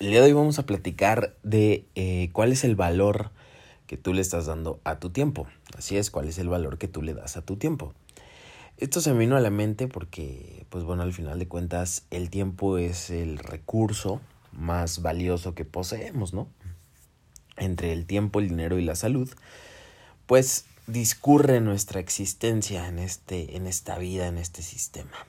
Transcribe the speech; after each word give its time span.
El 0.00 0.12
día 0.12 0.20
de 0.20 0.28
hoy 0.28 0.32
vamos 0.32 0.58
a 0.58 0.64
platicar 0.64 1.36
de 1.42 1.84
eh, 1.94 2.30
cuál 2.32 2.52
es 2.52 2.64
el 2.64 2.74
valor 2.74 3.32
que 3.86 3.98
tú 3.98 4.14
le 4.14 4.22
estás 4.22 4.46
dando 4.46 4.80
a 4.82 4.98
tu 4.98 5.10
tiempo. 5.10 5.46
Así 5.76 5.98
es, 5.98 6.10
cuál 6.10 6.26
es 6.26 6.38
el 6.38 6.48
valor 6.48 6.78
que 6.78 6.88
tú 6.88 7.02
le 7.02 7.12
das 7.12 7.36
a 7.36 7.42
tu 7.42 7.56
tiempo. 7.56 7.92
Esto 8.78 9.02
se 9.02 9.12
me 9.12 9.18
vino 9.18 9.36
a 9.36 9.40
la 9.40 9.50
mente 9.50 9.88
porque, 9.88 10.64
pues 10.70 10.84
bueno, 10.84 11.02
al 11.02 11.12
final 11.12 11.38
de 11.38 11.48
cuentas, 11.48 12.06
el 12.10 12.30
tiempo 12.30 12.78
es 12.78 13.10
el 13.10 13.36
recurso 13.36 14.22
más 14.52 15.02
valioso 15.02 15.54
que 15.54 15.66
poseemos, 15.66 16.32
¿no? 16.32 16.48
Entre 17.58 17.92
el 17.92 18.06
tiempo, 18.06 18.40
el 18.40 18.48
dinero 18.48 18.78
y 18.78 18.82
la 18.82 18.96
salud, 18.96 19.30
pues 20.24 20.64
discurre 20.86 21.60
nuestra 21.60 22.00
existencia 22.00 22.88
en, 22.88 23.00
este, 23.00 23.54
en 23.54 23.66
esta 23.66 23.98
vida, 23.98 24.28
en 24.28 24.38
este 24.38 24.62
sistema. 24.62 25.26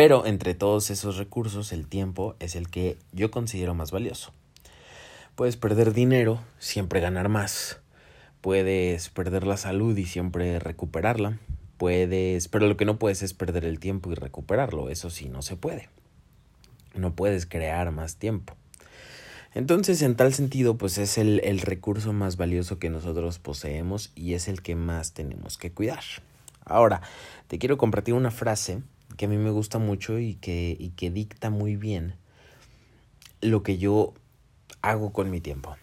Pero 0.00 0.24
entre 0.24 0.54
todos 0.54 0.88
esos 0.88 1.18
recursos, 1.18 1.74
el 1.74 1.86
tiempo 1.86 2.34
es 2.40 2.56
el 2.56 2.70
que 2.70 2.96
yo 3.12 3.30
considero 3.30 3.74
más 3.74 3.90
valioso. 3.90 4.32
Puedes 5.34 5.58
perder 5.58 5.92
dinero, 5.92 6.40
siempre 6.58 7.00
ganar 7.00 7.28
más. 7.28 7.82
Puedes 8.40 9.10
perder 9.10 9.46
la 9.46 9.58
salud 9.58 9.94
y 9.98 10.06
siempre 10.06 10.58
recuperarla. 10.58 11.38
Puedes, 11.76 12.48
pero 12.48 12.66
lo 12.66 12.78
que 12.78 12.86
no 12.86 12.98
puedes 12.98 13.22
es 13.22 13.34
perder 13.34 13.66
el 13.66 13.78
tiempo 13.78 14.10
y 14.10 14.14
recuperarlo. 14.14 14.88
Eso 14.88 15.10
sí, 15.10 15.28
no 15.28 15.42
se 15.42 15.56
puede. 15.56 15.90
No 16.94 17.14
puedes 17.14 17.44
crear 17.44 17.90
más 17.90 18.16
tiempo. 18.16 18.56
Entonces, 19.52 20.00
en 20.00 20.16
tal 20.16 20.32
sentido, 20.32 20.78
pues 20.78 20.96
es 20.96 21.18
el, 21.18 21.42
el 21.44 21.60
recurso 21.60 22.14
más 22.14 22.38
valioso 22.38 22.78
que 22.78 22.88
nosotros 22.88 23.38
poseemos 23.38 24.12
y 24.14 24.32
es 24.32 24.48
el 24.48 24.62
que 24.62 24.76
más 24.76 25.12
tenemos 25.12 25.58
que 25.58 25.72
cuidar. 25.72 26.04
Ahora, 26.64 27.02
te 27.48 27.58
quiero 27.58 27.76
compartir 27.76 28.14
una 28.14 28.30
frase 28.30 28.80
que 29.20 29.26
a 29.26 29.28
mí 29.28 29.36
me 29.36 29.50
gusta 29.50 29.78
mucho 29.78 30.18
y 30.18 30.36
que, 30.36 30.74
y 30.80 30.92
que 30.92 31.10
dicta 31.10 31.50
muy 31.50 31.76
bien 31.76 32.14
lo 33.42 33.62
que 33.62 33.76
yo 33.76 34.14
hago 34.80 35.12
con 35.12 35.28
mi 35.28 35.42
tiempo. 35.42 35.76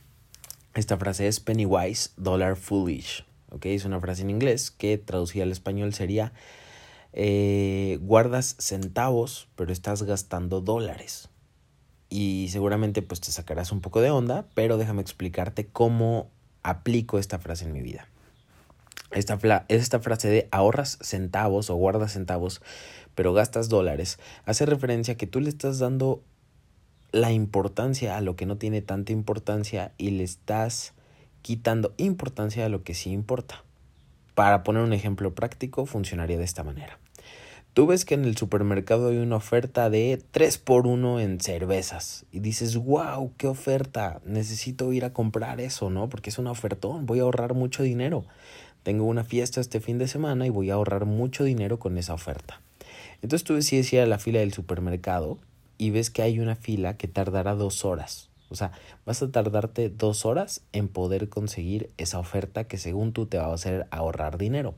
Esta 0.73 0.97
frase 0.97 1.27
es 1.27 1.39
Pennywise, 1.39 2.09
Dollar 2.17 2.55
Foolish. 2.55 3.25
¿okay? 3.51 3.75
Es 3.75 3.85
una 3.85 3.99
frase 3.99 4.23
en 4.23 4.31
inglés 4.31 4.71
que 4.71 4.97
traducida 4.97 5.43
al 5.43 5.51
español 5.51 5.93
sería 5.93 6.33
eh, 7.13 7.99
guardas 8.01 8.55
centavos, 8.57 9.49
pero 9.55 9.71
estás 9.71 10.01
gastando 10.01 10.59
dólares. 10.59 11.29
Y 12.09 12.47
seguramente 12.49 13.03
pues 13.03 13.21
te 13.21 13.31
sacarás 13.31 13.71
un 13.71 13.81
poco 13.81 14.01
de 14.01 14.09
onda, 14.09 14.47
pero 14.55 14.79
déjame 14.79 15.03
explicarte 15.03 15.67
cómo 15.67 16.31
aplico 16.63 17.19
esta 17.19 17.37
frase 17.37 17.65
en 17.65 17.73
mi 17.73 17.83
vida. 17.83 18.07
Esta, 19.11 19.65
esta 19.69 19.99
frase 19.99 20.27
de 20.27 20.47
ahorras 20.51 20.97
centavos 21.01 21.69
o 21.69 21.75
guardas 21.75 22.13
centavos, 22.13 22.61
pero 23.15 23.33
gastas 23.33 23.69
dólares, 23.69 24.19
hace 24.45 24.65
referencia 24.65 25.13
a 25.13 25.17
que 25.17 25.27
tú 25.27 25.39
le 25.39 25.49
estás 25.49 25.79
dando 25.79 26.21
la 27.11 27.31
importancia 27.31 28.17
a 28.17 28.21
lo 28.21 28.35
que 28.35 28.45
no 28.45 28.57
tiene 28.57 28.81
tanta 28.81 29.13
importancia 29.13 29.93
y 29.97 30.11
le 30.11 30.23
estás 30.23 30.93
quitando 31.41 31.93
importancia 31.97 32.65
a 32.65 32.69
lo 32.69 32.83
que 32.83 32.93
sí 32.93 33.11
importa. 33.11 33.63
Para 34.35 34.63
poner 34.63 34.83
un 34.83 34.93
ejemplo 34.93 35.33
práctico, 35.33 35.85
funcionaría 35.85 36.37
de 36.37 36.43
esta 36.43 36.63
manera. 36.63 36.99
Tú 37.73 37.85
ves 37.85 38.05
que 38.05 38.15
en 38.15 38.25
el 38.25 38.35
supermercado 38.35 39.09
hay 39.09 39.17
una 39.17 39.35
oferta 39.35 39.89
de 39.89 40.21
3 40.31 40.57
por 40.57 40.87
1 40.87 41.19
en 41.19 41.39
cervezas 41.39 42.25
y 42.31 42.39
dices, 42.39 42.75
wow, 42.75 43.31
qué 43.37 43.47
oferta, 43.47 44.19
necesito 44.25 44.91
ir 44.93 45.05
a 45.05 45.13
comprar 45.13 45.61
eso, 45.61 45.91
¿no? 45.91 46.09
Porque 46.09 46.31
es 46.31 46.39
una 46.39 46.51
ofertón, 46.51 47.05
voy 47.05 47.19
a 47.19 47.21
ahorrar 47.21 47.53
mucho 47.53 47.83
dinero 47.83 48.25
tengo 48.87 49.03
una 49.03 49.25
fiesta 49.25 49.59
este 49.59 49.81
fin 49.81 49.97
de 49.97 50.07
semana 50.07 50.45
y 50.45 50.49
voy 50.49 50.69
a 50.69 50.75
ahorrar 50.75 51.03
mucho 51.03 51.43
dinero 51.43 51.77
con 51.77 51.97
esa 51.97 52.13
oferta. 52.13 52.61
Entonces 53.21 53.43
tú 53.43 53.53
decides 53.53 53.91
ir 53.91 53.99
a 53.99 54.05
la 54.05 54.17
fila 54.17 54.39
del 54.39 54.53
supermercado 54.53 55.39
y 55.77 55.89
ves 55.89 56.09
que 56.09 56.21
hay 56.21 56.39
una 56.39 56.55
fila 56.55 56.95
que 56.95 57.09
tardará 57.09 57.53
dos 57.53 57.83
horas. 57.83 58.29
O 58.47 58.55
sea, 58.55 58.71
vas 59.05 59.21
a 59.21 59.29
tardarte 59.29 59.89
dos 59.89 60.25
horas 60.25 60.61
en 60.71 60.87
poder 60.87 61.27
conseguir 61.27 61.89
esa 61.97 62.17
oferta 62.17 62.63
que 62.63 62.77
según 62.77 63.11
tú 63.11 63.25
te 63.25 63.37
va 63.37 63.47
a 63.47 63.53
hacer 63.53 63.87
ahorrar 63.91 64.37
dinero. 64.37 64.73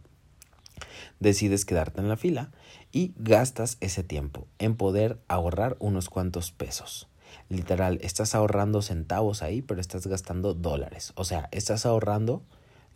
Decides 1.20 1.64
quedarte 1.64 2.02
en 2.02 2.10
la 2.10 2.18
fila 2.18 2.50
y 2.92 3.14
gastas 3.16 3.78
ese 3.80 4.04
tiempo 4.04 4.48
en 4.58 4.76
poder 4.76 5.20
ahorrar 5.28 5.78
unos 5.78 6.10
cuantos 6.10 6.52
pesos. 6.52 7.08
Literal, 7.48 8.00
estás 8.02 8.34
ahorrando 8.34 8.82
centavos 8.82 9.44
ahí, 9.44 9.62
pero 9.62 9.80
estás 9.80 10.08
gastando 10.08 10.56
dólares. 10.56 11.14
O 11.14 11.26
sea, 11.26 11.48
estás 11.52 11.86
ahorrando 11.86 12.42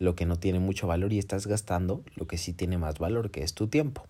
lo 0.03 0.15
que 0.15 0.25
no 0.25 0.35
tiene 0.37 0.59
mucho 0.59 0.85
valor 0.87 1.13
y 1.13 1.19
estás 1.19 1.47
gastando 1.47 2.03
lo 2.15 2.27
que 2.27 2.37
sí 2.37 2.53
tiene 2.53 2.77
más 2.77 2.99
valor, 2.99 3.31
que 3.31 3.43
es 3.43 3.53
tu 3.53 3.67
tiempo. 3.67 4.05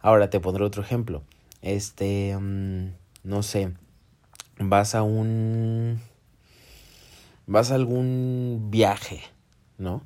Ahora 0.00 0.28
te 0.28 0.40
pondré 0.40 0.64
otro 0.64 0.82
ejemplo. 0.82 1.22
Este, 1.62 2.36
mm, 2.36 2.92
no 3.22 3.42
sé, 3.42 3.72
vas 4.58 4.94
a 4.94 5.02
un, 5.02 6.00
vas 7.46 7.70
a 7.70 7.76
algún 7.76 8.68
viaje, 8.70 9.20
¿no? 9.78 10.02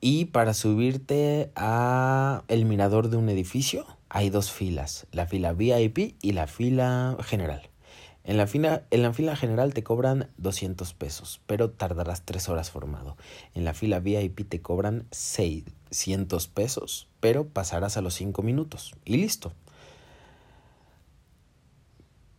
Y 0.00 0.26
para 0.26 0.54
subirte 0.54 1.50
a 1.56 2.42
el 2.48 2.64
mirador 2.64 3.08
de 3.08 3.16
un 3.16 3.28
edificio 3.28 3.86
hay 4.08 4.28
dos 4.28 4.50
filas, 4.50 5.06
la 5.12 5.26
fila 5.26 5.52
VIP 5.52 6.16
y 6.20 6.32
la 6.32 6.46
fila 6.46 7.16
general. 7.22 7.68
En 8.22 8.36
la, 8.36 8.46
fila, 8.46 8.84
en 8.90 9.02
la 9.02 9.12
fila 9.12 9.34
general 9.34 9.72
te 9.72 9.82
cobran 9.82 10.28
200 10.36 10.92
pesos, 10.94 11.40
pero 11.46 11.70
tardarás 11.70 12.22
3 12.24 12.48
horas 12.50 12.70
formado. 12.70 13.16
En 13.54 13.64
la 13.64 13.72
fila 13.72 13.98
VIP 14.00 14.48
te 14.48 14.60
cobran 14.60 15.06
600 15.10 16.46
pesos, 16.48 17.08
pero 17.20 17.48
pasarás 17.48 17.96
a 17.96 18.02
los 18.02 18.14
5 18.14 18.42
minutos. 18.42 18.94
Y 19.04 19.16
listo. 19.16 19.52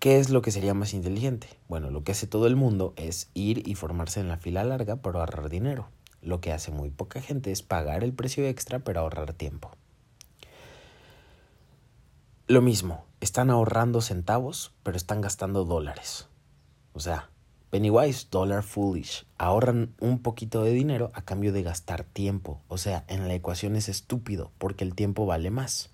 ¿Qué 0.01 0.17
es 0.17 0.29
lo 0.29 0.41
que 0.41 0.51
sería 0.51 0.73
más 0.73 0.93
inteligente? 0.93 1.47
Bueno, 1.67 1.91
lo 1.91 2.03
que 2.03 2.11
hace 2.11 2.25
todo 2.25 2.47
el 2.47 2.55
mundo 2.55 2.93
es 2.95 3.29
ir 3.33 3.67
y 3.67 3.75
formarse 3.75 4.19
en 4.19 4.29
la 4.29 4.37
fila 4.37 4.63
larga 4.63 4.95
para 4.95 5.19
ahorrar 5.19 5.49
dinero. 5.49 5.89
Lo 6.21 6.41
que 6.41 6.51
hace 6.51 6.71
muy 6.71 6.89
poca 6.89 7.21
gente 7.21 7.51
es 7.51 7.63
pagar 7.63 8.03
el 8.03 8.13
precio 8.13 8.47
extra 8.47 8.79
para 8.79 9.01
ahorrar 9.01 9.33
tiempo. 9.33 9.71
Lo 12.51 12.61
mismo, 12.61 13.05
están 13.21 13.49
ahorrando 13.49 14.01
centavos, 14.01 14.73
pero 14.83 14.97
están 14.97 15.21
gastando 15.21 15.63
dólares. 15.63 16.27
O 16.91 16.99
sea, 16.99 17.29
Pennywise, 17.69 18.27
dollar 18.29 18.61
foolish. 18.61 19.25
Ahorran 19.37 19.95
un 20.01 20.21
poquito 20.21 20.61
de 20.61 20.73
dinero 20.73 21.11
a 21.13 21.21
cambio 21.21 21.53
de 21.53 21.63
gastar 21.63 22.03
tiempo. 22.03 22.61
O 22.67 22.77
sea, 22.77 23.05
en 23.07 23.29
la 23.29 23.35
ecuación 23.35 23.77
es 23.77 23.87
estúpido, 23.87 24.51
porque 24.57 24.83
el 24.83 24.95
tiempo 24.95 25.25
vale 25.25 25.49
más. 25.49 25.91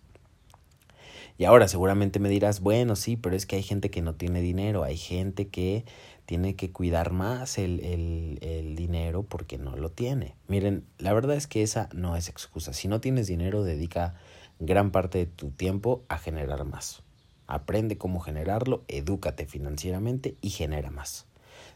Y 1.37 1.45
ahora 1.45 1.67
seguramente 1.67 2.19
me 2.19 2.27
dirás, 2.27 2.59
bueno, 2.59 2.95
sí, 2.95 3.17
pero 3.17 3.35
es 3.35 3.45
que 3.45 3.57
hay 3.57 3.61
gente 3.61 3.91
que 3.91 4.01
no 4.01 4.15
tiene 4.15 4.41
dinero, 4.41 4.83
hay 4.83 4.97
gente 4.97 5.49
que 5.49 5.85
tiene 6.25 6.55
que 6.55 6.71
cuidar 6.71 7.11
más 7.11 7.59
el, 7.59 7.81
el, 7.81 8.39
el, 8.41 8.75
dinero 8.75 9.21
porque 9.21 9.59
no 9.59 9.75
lo 9.75 9.91
tiene. 9.91 10.33
Miren, 10.47 10.87
la 10.97 11.13
verdad 11.13 11.35
es 11.35 11.45
que 11.45 11.61
esa 11.61 11.87
no 11.93 12.15
es 12.15 12.29
excusa. 12.29 12.73
Si 12.73 12.87
no 12.87 12.99
tienes 12.99 13.27
dinero, 13.27 13.61
dedica 13.61 14.15
gran 14.59 14.91
parte 14.91 15.19
de 15.19 15.25
tu 15.25 15.51
tiempo 15.51 16.03
a 16.09 16.17
generar 16.17 16.63
más. 16.65 17.03
Aprende 17.45 17.97
cómo 17.97 18.19
generarlo, 18.19 18.83
edúcate 18.87 19.45
financieramente 19.45 20.35
y 20.41 20.49
genera 20.49 20.91
más. 20.91 21.27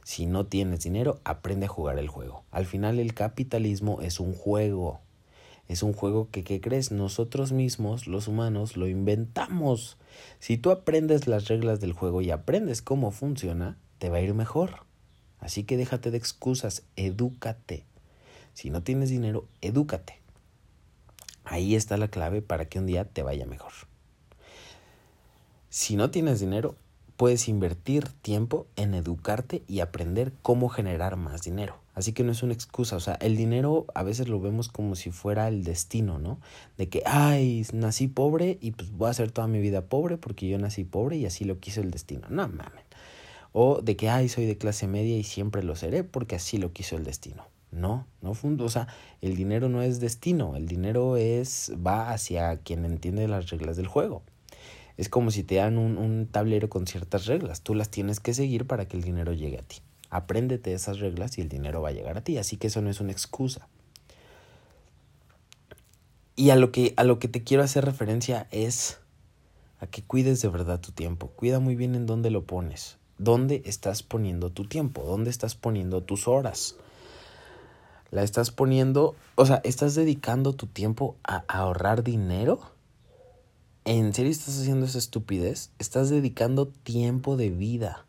Si 0.03 0.25
no 0.25 0.45
tienes 0.47 0.81
dinero, 0.81 1.19
aprende 1.23 1.67
a 1.67 1.69
jugar 1.69 1.99
el 1.99 2.07
juego. 2.07 2.43
Al 2.51 2.65
final 2.65 2.99
el 2.99 3.13
capitalismo 3.13 4.01
es 4.01 4.19
un 4.19 4.33
juego. 4.33 4.99
Es 5.67 5.83
un 5.83 5.93
juego 5.93 6.29
que, 6.31 6.43
¿qué 6.43 6.59
crees? 6.59 6.91
Nosotros 6.91 7.51
mismos, 7.51 8.07
los 8.07 8.27
humanos, 8.27 8.75
lo 8.75 8.87
inventamos. 8.87 9.97
Si 10.39 10.57
tú 10.57 10.71
aprendes 10.71 11.27
las 11.27 11.47
reglas 11.47 11.79
del 11.79 11.93
juego 11.93 12.21
y 12.21 12.31
aprendes 12.31 12.81
cómo 12.81 13.11
funciona, 13.11 13.77
te 13.99 14.09
va 14.09 14.17
a 14.17 14.21
ir 14.21 14.33
mejor. 14.33 14.85
Así 15.39 15.63
que 15.63 15.77
déjate 15.77 16.11
de 16.11 16.17
excusas, 16.17 16.83
edúcate. 16.95 17.85
Si 18.53 18.69
no 18.69 18.83
tienes 18.83 19.09
dinero, 19.09 19.47
edúcate. 19.61 20.20
Ahí 21.51 21.75
está 21.75 21.97
la 21.97 22.07
clave 22.07 22.41
para 22.41 22.63
que 22.63 22.79
un 22.79 22.85
día 22.85 23.03
te 23.03 23.23
vaya 23.23 23.45
mejor. 23.45 23.73
Si 25.69 25.97
no 25.97 26.09
tienes 26.09 26.39
dinero, 26.39 26.75
puedes 27.17 27.49
invertir 27.49 28.07
tiempo 28.21 28.67
en 28.77 28.93
educarte 28.93 29.61
y 29.67 29.81
aprender 29.81 30.31
cómo 30.43 30.69
generar 30.69 31.17
más 31.17 31.41
dinero. 31.41 31.75
Así 31.93 32.13
que 32.13 32.23
no 32.23 32.31
es 32.31 32.41
una 32.41 32.53
excusa, 32.53 32.95
o 32.95 33.01
sea, 33.01 33.15
el 33.15 33.35
dinero 33.35 33.85
a 33.93 34.03
veces 34.03 34.29
lo 34.29 34.39
vemos 34.39 34.69
como 34.69 34.95
si 34.95 35.11
fuera 35.11 35.49
el 35.49 35.65
destino, 35.65 36.19
¿no? 36.19 36.39
De 36.77 36.87
que, 36.87 37.03
ay, 37.05 37.67
nací 37.73 38.07
pobre 38.07 38.57
y 38.61 38.71
pues 38.71 38.89
voy 38.93 39.09
a 39.09 39.11
hacer 39.11 39.29
toda 39.29 39.47
mi 39.47 39.59
vida 39.59 39.81
pobre 39.81 40.17
porque 40.17 40.47
yo 40.47 40.57
nací 40.57 40.85
pobre 40.85 41.17
y 41.17 41.25
así 41.25 41.43
lo 41.43 41.59
quiso 41.59 41.81
el 41.81 41.91
destino. 41.91 42.27
No 42.29 42.47
mames. 42.47 42.85
O 43.51 43.81
de 43.81 43.97
que, 43.97 44.09
ay, 44.09 44.29
soy 44.29 44.45
de 44.45 44.57
clase 44.57 44.87
media 44.87 45.17
y 45.17 45.25
siempre 45.25 45.63
lo 45.63 45.75
seré 45.75 46.05
porque 46.05 46.37
así 46.37 46.57
lo 46.57 46.71
quiso 46.71 46.95
el 46.95 47.03
destino. 47.03 47.45
No, 47.71 48.05
no 48.21 48.33
fundo, 48.33 48.65
o 48.65 48.69
sea, 48.69 48.87
el 49.21 49.35
dinero 49.35 49.69
no 49.69 49.81
es 49.81 49.99
destino, 49.99 50.55
el 50.57 50.67
dinero 50.67 51.15
es 51.15 51.71
va 51.85 52.11
hacia 52.11 52.57
quien 52.57 52.83
entiende 52.83 53.27
las 53.27 53.49
reglas 53.49 53.77
del 53.77 53.87
juego. 53.87 54.23
Es 54.97 55.07
como 55.07 55.31
si 55.31 55.43
te 55.43 55.55
dan 55.55 55.77
un, 55.77 55.97
un 55.97 56.27
tablero 56.27 56.69
con 56.69 56.85
ciertas 56.85 57.25
reglas, 57.25 57.61
tú 57.61 57.73
las 57.73 57.89
tienes 57.89 58.19
que 58.19 58.33
seguir 58.33 58.67
para 58.67 58.87
que 58.87 58.97
el 58.97 59.03
dinero 59.03 59.31
llegue 59.33 59.59
a 59.59 59.63
ti. 59.63 59.77
Apréndete 60.09 60.73
esas 60.73 60.99
reglas 60.99 61.37
y 61.37 61.41
el 61.41 61.47
dinero 61.47 61.81
va 61.81 61.89
a 61.89 61.93
llegar 61.93 62.17
a 62.17 62.23
ti, 62.23 62.37
así 62.37 62.57
que 62.57 62.67
eso 62.67 62.81
no 62.81 62.89
es 62.89 62.99
una 62.99 63.13
excusa. 63.13 63.69
Y 66.35 66.49
a 66.49 66.55
lo 66.55 66.71
que 66.71 66.93
a 66.97 67.03
lo 67.03 67.19
que 67.19 67.27
te 67.27 67.43
quiero 67.43 67.63
hacer 67.63 67.85
referencia 67.85 68.47
es 68.51 68.99
a 69.79 69.87
que 69.87 70.03
cuides 70.03 70.41
de 70.41 70.47
verdad 70.47 70.79
tu 70.79 70.91
tiempo. 70.91 71.27
Cuida 71.27 71.59
muy 71.59 71.75
bien 71.75 71.95
en 71.95 72.05
dónde 72.05 72.29
lo 72.29 72.45
pones. 72.45 72.97
¿Dónde 73.17 73.61
estás 73.65 74.03
poniendo 74.03 74.51
tu 74.51 74.65
tiempo? 74.65 75.03
¿Dónde 75.03 75.29
estás 75.29 75.55
poniendo 75.55 76.03
tus 76.03 76.27
horas? 76.27 76.75
La 78.11 78.23
estás 78.23 78.51
poniendo, 78.51 79.15
o 79.35 79.45
sea, 79.45 79.61
¿estás 79.63 79.95
dedicando 79.95 80.51
tu 80.51 80.67
tiempo 80.67 81.15
a 81.23 81.45
ahorrar 81.47 82.03
dinero? 82.03 82.59
¿En 83.85 84.13
serio 84.13 84.31
estás 84.31 84.59
haciendo 84.59 84.85
esa 84.85 84.97
estupidez? 84.97 85.71
Estás 85.79 86.09
dedicando 86.09 86.67
tiempo 86.67 87.37
de 87.37 87.49
vida, 87.51 88.05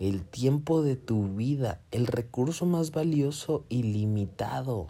el 0.00 0.24
tiempo 0.24 0.82
de 0.82 0.96
tu 0.96 1.28
vida, 1.36 1.82
el 1.90 2.06
recurso 2.06 2.64
más 2.64 2.92
valioso 2.92 3.66
y 3.68 3.82
limitado. 3.82 4.86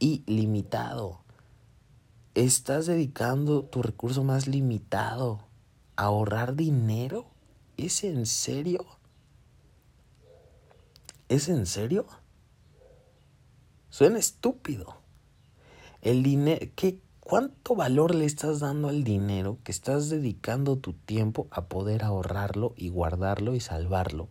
Ilimitado. 0.00 1.20
¿Estás 2.34 2.84
dedicando 2.84 3.64
tu 3.64 3.82
recurso 3.82 4.22
más 4.22 4.48
limitado 4.48 5.40
a 5.96 6.04
ahorrar 6.04 6.56
dinero? 6.56 7.24
¿Es 7.78 8.04
en 8.04 8.26
serio? 8.26 8.84
¿Es 11.30 11.48
en 11.48 11.64
serio? 11.64 12.06
Suena 13.90 14.20
estúpido. 14.20 14.98
El 16.00 16.22
dinero, 16.22 16.64
¿qué, 16.76 17.00
¿cuánto 17.18 17.74
valor 17.74 18.14
le 18.14 18.24
estás 18.24 18.60
dando 18.60 18.88
al 18.88 19.02
dinero 19.02 19.58
que 19.64 19.72
estás 19.72 20.08
dedicando 20.08 20.76
tu 20.76 20.92
tiempo 20.92 21.48
a 21.50 21.64
poder 21.64 22.04
ahorrarlo 22.04 22.72
y 22.76 22.88
guardarlo 22.88 23.56
y 23.56 23.60
salvarlo? 23.60 24.28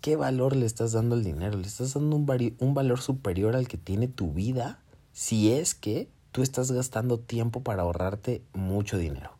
¿Qué 0.00 0.16
valor 0.16 0.56
le 0.56 0.66
estás 0.66 0.90
dando 0.90 1.14
al 1.14 1.22
dinero? 1.22 1.58
¿Le 1.58 1.66
estás 1.68 1.94
dando 1.94 2.16
un, 2.16 2.56
un 2.58 2.74
valor 2.74 3.00
superior 3.00 3.54
al 3.54 3.68
que 3.68 3.78
tiene 3.78 4.08
tu 4.08 4.32
vida 4.32 4.80
si 5.12 5.52
es 5.52 5.76
que 5.76 6.08
tú 6.32 6.42
estás 6.42 6.72
gastando 6.72 7.20
tiempo 7.20 7.62
para 7.62 7.82
ahorrarte 7.82 8.42
mucho 8.52 8.98
dinero? 8.98 9.30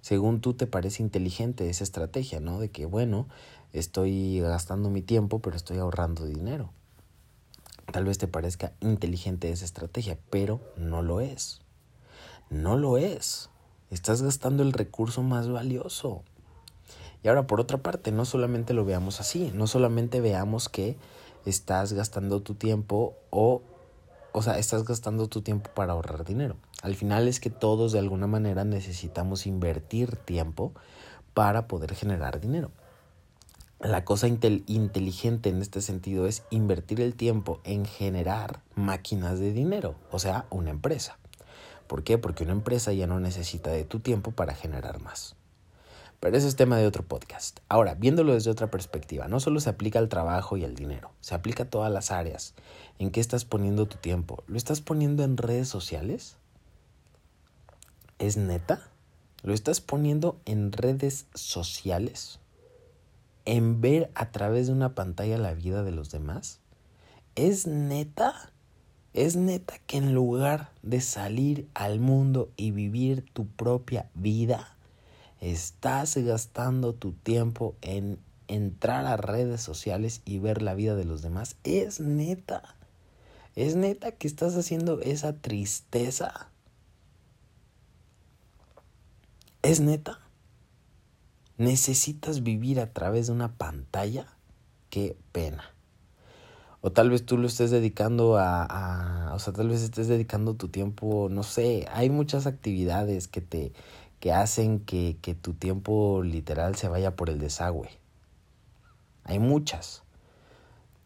Según 0.00 0.40
tú 0.40 0.54
te 0.54 0.68
parece 0.68 1.02
inteligente 1.02 1.68
esa 1.68 1.82
estrategia, 1.82 2.38
¿no? 2.38 2.60
De 2.60 2.70
que, 2.70 2.86
bueno, 2.86 3.26
estoy 3.72 4.38
gastando 4.38 4.90
mi 4.90 5.02
tiempo, 5.02 5.40
pero 5.40 5.56
estoy 5.56 5.78
ahorrando 5.78 6.24
dinero. 6.24 6.70
Tal 7.92 8.04
vez 8.04 8.18
te 8.18 8.28
parezca 8.28 8.72
inteligente 8.80 9.50
esa 9.50 9.64
estrategia, 9.64 10.18
pero 10.30 10.60
no 10.76 11.02
lo 11.02 11.20
es. 11.20 11.60
No 12.50 12.76
lo 12.76 12.98
es. 12.98 13.50
Estás 13.90 14.22
gastando 14.22 14.62
el 14.62 14.72
recurso 14.72 15.22
más 15.22 15.48
valioso. 15.48 16.22
Y 17.22 17.28
ahora, 17.28 17.46
por 17.46 17.60
otra 17.60 17.78
parte, 17.78 18.12
no 18.12 18.24
solamente 18.24 18.74
lo 18.74 18.84
veamos 18.84 19.20
así, 19.20 19.50
no 19.54 19.66
solamente 19.66 20.20
veamos 20.20 20.68
que 20.68 20.96
estás 21.46 21.92
gastando 21.92 22.42
tu 22.42 22.54
tiempo 22.54 23.16
o, 23.30 23.62
o 24.32 24.42
sea, 24.42 24.58
estás 24.58 24.84
gastando 24.84 25.28
tu 25.28 25.40
tiempo 25.40 25.70
para 25.74 25.92
ahorrar 25.92 26.24
dinero. 26.24 26.56
Al 26.82 26.94
final 26.94 27.28
es 27.28 27.40
que 27.40 27.48
todos 27.50 27.92
de 27.92 27.98
alguna 27.98 28.26
manera 28.26 28.64
necesitamos 28.64 29.46
invertir 29.46 30.16
tiempo 30.16 30.72
para 31.32 31.66
poder 31.66 31.94
generar 31.94 32.40
dinero. 32.40 32.70
La 33.80 34.04
cosa 34.04 34.28
inteligente 34.28 35.50
en 35.50 35.60
este 35.60 35.82
sentido 35.82 36.26
es 36.26 36.42
invertir 36.50 37.00
el 37.00 37.14
tiempo 37.14 37.60
en 37.64 37.84
generar 37.84 38.60
máquinas 38.74 39.38
de 39.40 39.52
dinero, 39.52 39.96
o 40.10 40.18
sea, 40.18 40.46
una 40.50 40.70
empresa. 40.70 41.18
¿Por 41.86 42.02
qué? 42.02 42.16
Porque 42.16 42.44
una 42.44 42.52
empresa 42.52 42.92
ya 42.92 43.06
no 43.06 43.20
necesita 43.20 43.70
de 43.70 43.84
tu 43.84 44.00
tiempo 44.00 44.30
para 44.30 44.54
generar 44.54 45.00
más. 45.00 45.36
Pero 46.18 46.38
ese 46.38 46.48
es 46.48 46.56
tema 46.56 46.78
de 46.78 46.86
otro 46.86 47.02
podcast. 47.02 47.60
Ahora, 47.68 47.94
viéndolo 47.94 48.32
desde 48.32 48.50
otra 48.50 48.70
perspectiva, 48.70 49.28
no 49.28 49.40
solo 49.40 49.60
se 49.60 49.68
aplica 49.68 49.98
al 49.98 50.08
trabajo 50.08 50.56
y 50.56 50.64
al 50.64 50.74
dinero, 50.74 51.10
se 51.20 51.34
aplica 51.34 51.64
a 51.64 51.68
todas 51.68 51.92
las 51.92 52.10
áreas. 52.10 52.54
¿En 52.98 53.10
qué 53.10 53.20
estás 53.20 53.44
poniendo 53.44 53.86
tu 53.86 53.98
tiempo? 53.98 54.42
¿Lo 54.46 54.56
estás 54.56 54.80
poniendo 54.80 55.24
en 55.24 55.36
redes 55.36 55.68
sociales? 55.68 56.36
¿Es 58.18 58.38
neta? 58.38 58.88
¿Lo 59.42 59.52
estás 59.52 59.82
poniendo 59.82 60.40
en 60.46 60.72
redes 60.72 61.26
sociales? 61.34 62.38
En 63.44 63.80
ver 63.80 64.10
a 64.14 64.30
través 64.30 64.66
de 64.66 64.72
una 64.72 64.94
pantalla 64.94 65.38
la 65.38 65.54
vida 65.54 65.82
de 65.82 65.92
los 65.92 66.10
demás? 66.10 66.60
¿Es 67.34 67.66
neta? 67.66 68.50
¿Es 69.12 69.36
neta 69.36 69.78
que 69.86 69.96
en 69.96 70.14
lugar 70.14 70.70
de 70.82 71.00
salir 71.00 71.68
al 71.74 72.00
mundo 72.00 72.50
y 72.56 72.72
vivir 72.72 73.24
tu 73.32 73.46
propia 73.46 74.10
vida, 74.14 74.76
estás 75.40 76.16
gastando 76.16 76.94
tu 76.94 77.12
tiempo 77.12 77.76
en 77.80 78.18
entrar 78.48 79.06
a 79.06 79.16
redes 79.16 79.60
sociales 79.60 80.20
y 80.24 80.38
ver 80.38 80.62
la 80.62 80.74
vida 80.74 80.96
de 80.96 81.04
los 81.04 81.22
demás? 81.22 81.56
¿Es 81.64 82.00
neta? 82.00 82.76
¿Es 83.54 83.76
neta 83.76 84.12
que 84.12 84.26
estás 84.26 84.56
haciendo 84.56 85.00
esa 85.00 85.34
tristeza? 85.34 86.48
¿Es 89.62 89.80
neta? 89.80 90.23
Necesitas 91.56 92.42
vivir 92.42 92.80
a 92.80 92.92
través 92.92 93.26
de 93.26 93.32
una 93.32 93.56
pantalla, 93.56 94.26
qué 94.90 95.16
pena. 95.32 95.74
O 96.80 96.92
tal 96.92 97.08
vez 97.08 97.24
tú 97.24 97.38
lo 97.38 97.46
estés 97.46 97.70
dedicando 97.70 98.36
a, 98.38 99.32
o 99.34 99.38
sea, 99.38 99.54
tal 99.54 99.68
vez 99.68 99.80
estés 99.82 100.06
dedicando 100.06 100.54
tu 100.54 100.68
tiempo, 100.68 101.28
no 101.30 101.42
sé, 101.42 101.86
hay 101.90 102.10
muchas 102.10 102.46
actividades 102.46 103.26
que 103.26 103.40
te, 103.40 103.72
que 104.20 104.32
hacen 104.32 104.80
que, 104.80 105.16
que 105.22 105.34
tu 105.34 105.54
tiempo 105.54 106.22
literal 106.22 106.74
se 106.74 106.88
vaya 106.88 107.16
por 107.16 107.30
el 107.30 107.38
desagüe. 107.38 107.88
Hay 109.24 109.38
muchas. 109.38 110.02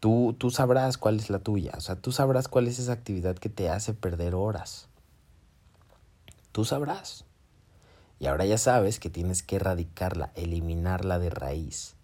Tú, 0.01 0.35
tú 0.37 0.49
sabrás 0.49 0.97
cuál 0.97 1.17
es 1.17 1.29
la 1.29 1.39
tuya, 1.39 1.71
o 1.77 1.81
sea, 1.81 1.95
tú 1.95 2.11
sabrás 2.11 2.49
cuál 2.49 2.67
es 2.67 2.79
esa 2.79 2.91
actividad 2.91 3.37
que 3.37 3.49
te 3.49 3.69
hace 3.69 3.93
perder 3.93 4.35
horas. 4.35 4.89
Tú 6.51 6.65
sabrás. 6.65 7.25
Y 8.19 8.27
ahora 8.27 8.45
ya 8.45 8.57
sabes 8.57 8.99
que 8.99 9.09
tienes 9.09 9.43
que 9.43 9.55
erradicarla, 9.55 10.31
eliminarla 10.35 11.19
de 11.19 11.29
raíz. 11.29 11.95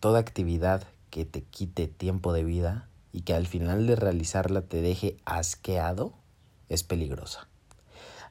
Toda 0.00 0.18
actividad 0.18 0.84
que 1.10 1.24
te 1.26 1.42
quite 1.42 1.88
tiempo 1.88 2.32
de 2.32 2.42
vida 2.42 2.88
y 3.12 3.20
que 3.20 3.34
al 3.34 3.46
final 3.46 3.86
de 3.86 3.96
realizarla 3.96 4.62
te 4.62 4.80
deje 4.80 5.18
asqueado 5.26 6.14
es 6.70 6.82
peligrosa. 6.82 7.48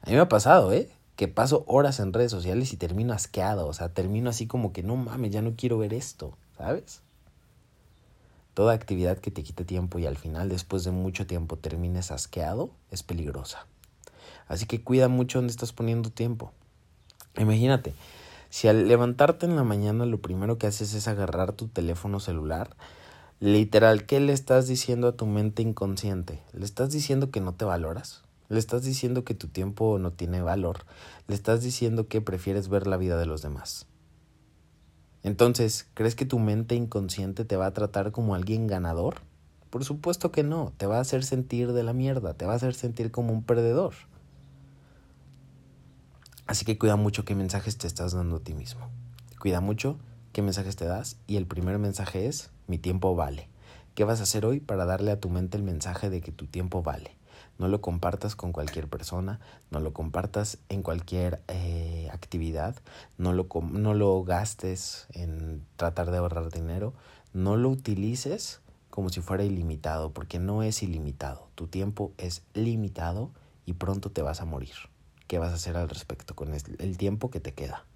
A 0.02 0.10
mí 0.10 0.16
me 0.16 0.20
ha 0.20 0.28
pasado, 0.28 0.72
¿eh? 0.72 0.90
Que 1.14 1.28
paso 1.28 1.64
horas 1.68 2.00
en 2.00 2.12
redes 2.12 2.32
sociales 2.32 2.72
y 2.72 2.76
termino 2.76 3.12
asqueado, 3.12 3.68
o 3.68 3.72
sea, 3.72 3.90
termino 3.90 4.30
así 4.30 4.48
como 4.48 4.72
que 4.72 4.82
no 4.82 4.96
mames, 4.96 5.30
ya 5.30 5.42
no 5.42 5.54
quiero 5.56 5.78
ver 5.78 5.94
esto, 5.94 6.36
¿sabes? 6.56 7.02
Toda 8.54 8.74
actividad 8.74 9.18
que 9.18 9.30
te 9.30 9.44
quite 9.44 9.64
tiempo 9.64 9.98
y 10.00 10.06
al 10.06 10.18
final, 10.18 10.48
después 10.48 10.82
de 10.82 10.90
mucho 10.90 11.26
tiempo, 11.26 11.56
termines 11.56 12.10
asqueado 12.10 12.70
es 12.90 13.02
peligrosa. 13.04 13.66
Así 14.48 14.66
que 14.66 14.82
cuida 14.82 15.08
mucho 15.08 15.38
dónde 15.38 15.50
estás 15.50 15.72
poniendo 15.72 16.10
tiempo. 16.10 16.52
Imagínate, 17.38 17.94
si 18.50 18.68
al 18.68 18.86
levantarte 18.86 19.46
en 19.46 19.56
la 19.56 19.64
mañana 19.64 20.04
lo 20.04 20.20
primero 20.20 20.58
que 20.58 20.66
haces 20.66 20.92
es 20.94 21.08
agarrar 21.08 21.52
tu 21.52 21.68
teléfono 21.68 22.20
celular, 22.20 22.76
literal, 23.40 24.04
¿qué 24.04 24.20
le 24.20 24.32
estás 24.32 24.68
diciendo 24.68 25.08
a 25.08 25.16
tu 25.16 25.26
mente 25.26 25.62
inconsciente? 25.62 26.42
¿Le 26.52 26.64
estás 26.64 26.92
diciendo 26.92 27.30
que 27.30 27.40
no 27.40 27.54
te 27.54 27.64
valoras? 27.64 28.22
¿Le 28.48 28.58
estás 28.58 28.84
diciendo 28.84 29.24
que 29.24 29.34
tu 29.34 29.48
tiempo 29.48 29.98
no 29.98 30.10
tiene 30.12 30.42
valor? 30.42 30.84
¿Le 31.26 31.34
estás 31.34 31.62
diciendo 31.62 32.08
que 32.08 32.20
prefieres 32.20 32.68
ver 32.68 32.86
la 32.86 32.98
vida 32.98 33.16
de 33.16 33.24
los 33.24 33.40
demás? 33.40 33.86
Entonces, 35.22 35.86
¿crees 35.94 36.14
que 36.14 36.26
tu 36.26 36.38
mente 36.38 36.74
inconsciente 36.74 37.44
te 37.44 37.56
va 37.56 37.66
a 37.66 37.72
tratar 37.72 38.12
como 38.12 38.34
alguien 38.34 38.66
ganador? 38.66 39.22
Por 39.70 39.84
supuesto 39.84 40.32
que 40.32 40.42
no, 40.42 40.72
te 40.76 40.86
va 40.86 40.98
a 40.98 41.00
hacer 41.00 41.24
sentir 41.24 41.72
de 41.72 41.82
la 41.82 41.94
mierda, 41.94 42.34
te 42.34 42.44
va 42.44 42.52
a 42.52 42.56
hacer 42.56 42.74
sentir 42.74 43.10
como 43.10 43.32
un 43.32 43.44
perdedor. 43.44 43.94
Así 46.46 46.64
que 46.64 46.76
cuida 46.76 46.96
mucho 46.96 47.24
qué 47.24 47.34
mensajes 47.34 47.78
te 47.78 47.86
estás 47.86 48.12
dando 48.12 48.36
a 48.36 48.40
ti 48.40 48.52
mismo. 48.52 48.90
Cuida 49.38 49.60
mucho 49.60 49.98
qué 50.32 50.42
mensajes 50.42 50.76
te 50.76 50.84
das 50.84 51.16
y 51.26 51.36
el 51.36 51.46
primer 51.46 51.78
mensaje 51.78 52.26
es 52.26 52.50
mi 52.66 52.78
tiempo 52.78 53.14
vale. 53.14 53.48
¿Qué 53.94 54.04
vas 54.04 54.20
a 54.20 54.24
hacer 54.24 54.44
hoy 54.44 54.58
para 54.58 54.84
darle 54.84 55.12
a 55.12 55.20
tu 55.20 55.28
mente 55.28 55.56
el 55.56 55.62
mensaje 55.62 56.10
de 56.10 56.20
que 56.20 56.32
tu 56.32 56.46
tiempo 56.46 56.82
vale? 56.82 57.16
No 57.58 57.68
lo 57.68 57.80
compartas 57.80 58.34
con 58.34 58.52
cualquier 58.52 58.88
persona, 58.88 59.38
no 59.70 59.78
lo 59.78 59.92
compartas 59.92 60.58
en 60.68 60.82
cualquier 60.82 61.40
eh, 61.48 62.08
actividad, 62.12 62.74
no 63.18 63.32
lo, 63.32 63.46
no 63.70 63.94
lo 63.94 64.24
gastes 64.24 65.06
en 65.12 65.64
tratar 65.76 66.10
de 66.10 66.18
ahorrar 66.18 66.50
dinero, 66.50 66.94
no 67.32 67.56
lo 67.56 67.68
utilices 67.68 68.60
como 68.90 69.10
si 69.10 69.20
fuera 69.20 69.44
ilimitado, 69.44 70.12
porque 70.12 70.38
no 70.38 70.62
es 70.62 70.82
ilimitado, 70.82 71.48
tu 71.54 71.66
tiempo 71.66 72.12
es 72.18 72.42
limitado 72.52 73.30
y 73.64 73.74
pronto 73.74 74.10
te 74.10 74.22
vas 74.22 74.40
a 74.40 74.44
morir. 74.44 74.91
¿Qué 75.26 75.38
vas 75.38 75.52
a 75.52 75.54
hacer 75.54 75.76
al 75.76 75.88
respecto 75.88 76.34
con 76.34 76.52
el 76.54 76.98
tiempo 76.98 77.30
que 77.30 77.40
te 77.40 77.54
queda? 77.54 77.86